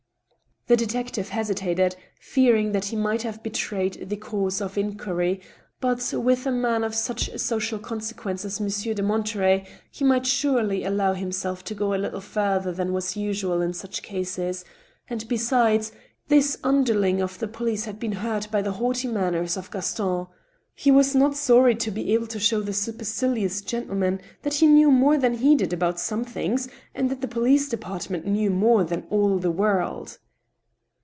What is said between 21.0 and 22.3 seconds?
not sorry to be able